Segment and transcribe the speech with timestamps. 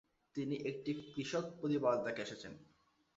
[0.35, 2.53] তিনি একটি কৃষক পরিবার থেকে এসেছেন।